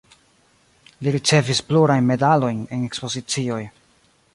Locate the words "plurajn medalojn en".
1.69-2.89